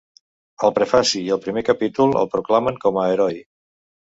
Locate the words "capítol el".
1.69-2.33